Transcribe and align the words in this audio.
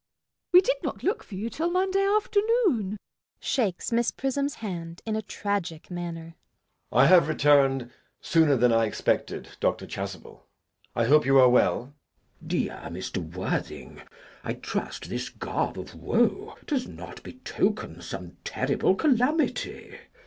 We 0.51 0.61
did 0.61 0.77
not 0.81 1.03
look 1.03 1.23
for 1.23 1.35
you 1.35 1.47
till 1.47 1.69
Monday 1.69 2.01
afternoon. 2.03 2.97
JACK. 3.39 3.39
[Shakes 3.39 3.91
Miss 3.91 4.09
Prism's 4.09 4.55
hand 4.55 4.99
in 5.05 5.15
a 5.15 5.21
tragic 5.21 5.91
manner.] 5.91 6.33
I 6.91 7.05
have 7.05 7.27
returned 7.27 7.91
sooner 8.19 8.55
than 8.57 8.73
I 8.73 8.85
expected. 8.85 9.49
Dr. 9.59 9.85
Chasuble, 9.85 10.47
I 10.95 11.05
hope 11.05 11.23
you 11.23 11.37
are 11.37 11.49
well? 11.49 11.93
CHASUBLE. 12.39 12.47
Dear 12.47 12.79
Mr. 12.85 13.31
Worthing, 13.35 14.01
I 14.43 14.53
trust 14.53 15.07
this 15.07 15.29
garb 15.29 15.77
of 15.77 15.93
woe 15.93 16.57
does 16.65 16.87
not 16.87 17.21
betoken 17.21 18.01
some 18.01 18.37
terrible 18.43 18.95
calamity? 18.95 19.99